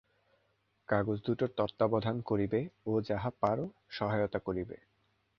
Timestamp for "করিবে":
2.21-2.59, 4.39-4.77